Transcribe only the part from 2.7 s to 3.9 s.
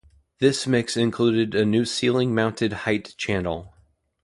height channel.